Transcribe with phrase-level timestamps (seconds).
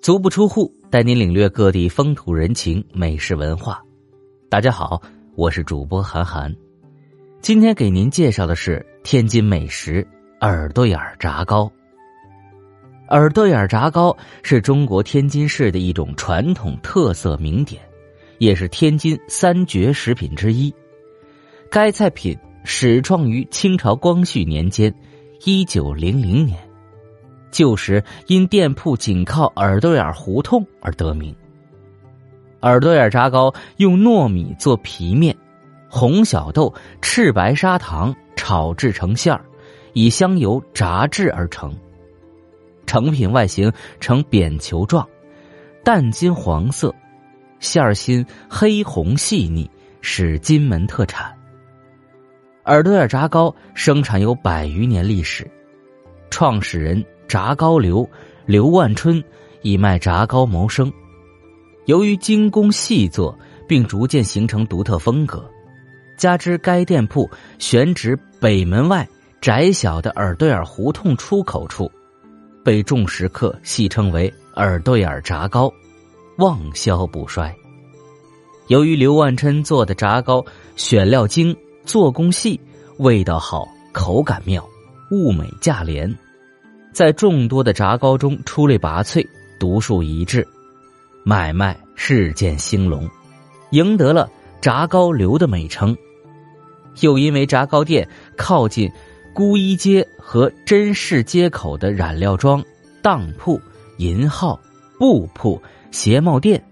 [0.00, 3.82] 足不出户，带您领略各地风土人情、美食文化。
[4.48, 4.98] 大家好，
[5.36, 6.56] 我是主播韩寒。
[7.42, 10.06] 今天给您介绍的是天津美食
[10.40, 11.70] 耳朵眼炸糕。
[13.10, 17.82] 耳朵眼炸糕是中国天津市的一种传统特色名点，
[18.38, 20.74] 也是天津三绝食品之一。
[21.70, 24.94] 该菜品始创于清朝光绪年间，
[25.44, 26.58] 一九零零年。
[27.50, 31.34] 旧时因店铺紧靠耳朵眼胡同而得名。
[32.62, 35.36] 耳朵眼炸糕用糯米做皮面，
[35.88, 39.44] 红小豆、赤白砂糖炒制成馅儿，
[39.94, 41.74] 以香油炸制而成。
[42.86, 45.08] 成品外形呈扁球状，
[45.82, 46.94] 淡金黄色，
[47.60, 49.70] 馅儿心黑红细腻，
[50.00, 51.34] 是金门特产。
[52.66, 55.50] 耳朵眼炸糕生产有百余年历史，
[56.30, 57.02] 创始人。
[57.30, 58.10] 炸糕刘
[58.44, 59.22] 刘万春
[59.62, 60.92] 以卖炸糕谋生，
[61.86, 65.48] 由于精工细作，并逐渐形成独特风格，
[66.16, 69.08] 加之该店铺选址北门外
[69.40, 71.88] 窄小的耳朵眼胡同出口处，
[72.64, 75.72] 被众食客戏称为“耳朵眼炸糕”，
[76.38, 77.54] 旺销不衰。
[78.66, 80.44] 由于刘万春做的炸糕
[80.74, 82.60] 选料精、做工细、
[82.98, 84.68] 味道好、口感妙、
[85.12, 86.12] 物美价廉。
[86.92, 89.26] 在众多的炸糕中出类拔萃、
[89.58, 90.46] 独树一帜，
[91.24, 93.08] 买卖日渐兴隆，
[93.70, 94.28] 赢得了
[94.60, 95.96] “炸糕流”的美称。
[97.00, 98.90] 又因为炸糕店靠近
[99.32, 102.62] 孤衣街和真市街口的染料庄、
[103.00, 103.60] 当铺、
[103.98, 104.60] 银号、
[104.98, 106.62] 布铺、鞋帽店，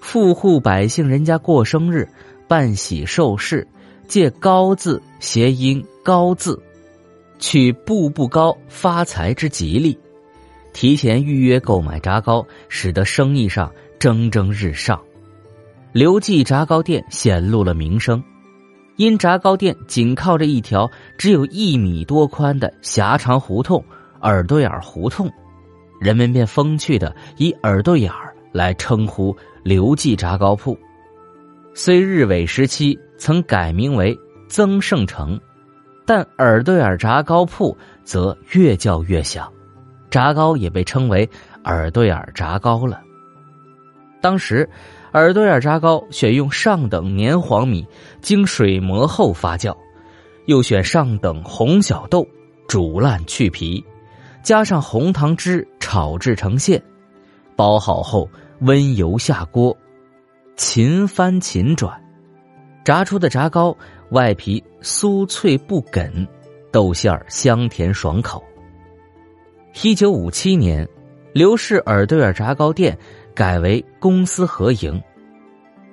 [0.00, 2.08] 富户百姓人家过生日、
[2.46, 3.66] 办喜寿事，
[4.06, 6.62] 借“糕”字谐音“高”字。
[7.40, 9.98] 取步步高发财之吉利，
[10.72, 15.00] 提前预约购买炸糕，使得生意上蒸蒸日上。
[15.92, 18.22] 刘记炸糕店显露了名声，
[18.96, 23.82] 因炸糕店紧靠着一条只有一米多宽的狭长胡同——
[24.22, 25.28] 耳朵眼胡同，
[25.98, 29.34] 人们便风趣的以“耳朵眼儿”来称呼
[29.64, 30.78] 刘记炸糕铺。
[31.74, 35.40] 虽日伪时期曾改名为增盛城。
[36.10, 39.48] 但耳朵眼炸糕铺则越叫越响，
[40.10, 41.30] 炸糕也被称为
[41.62, 43.00] 耳朵眼炸糕了。
[44.20, 44.68] 当时，
[45.12, 47.86] 耳朵眼炸糕选用上等黏黄米，
[48.20, 49.72] 经水磨后发酵，
[50.46, 52.26] 又选上等红小豆，
[52.66, 53.84] 煮烂去皮，
[54.42, 56.82] 加上红糖汁炒制成馅，
[57.54, 58.28] 包好后
[58.62, 59.78] 温油下锅，
[60.56, 62.02] 勤翻勤转，
[62.84, 63.76] 炸出的炸糕。
[64.10, 66.26] 外皮酥脆不梗，
[66.72, 68.42] 豆馅儿香甜爽口。
[69.84, 70.84] 一九五七年，
[71.32, 72.98] 刘氏耳朵眼炸糕店
[73.32, 75.00] 改为公私合营。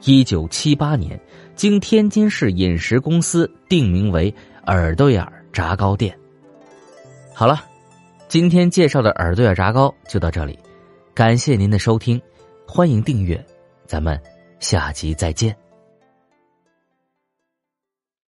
[0.00, 1.20] 一九七八年，
[1.54, 4.34] 经天津市饮食公司定名为
[4.66, 5.22] 耳朵眼
[5.52, 6.18] 炸糕店。
[7.34, 7.62] 好了，
[8.28, 10.58] 今天介绍的耳朵眼炸糕就到这里，
[11.12, 12.18] 感谢您的收听，
[12.66, 13.44] 欢迎订阅，
[13.84, 14.18] 咱们
[14.58, 15.65] 下集再见。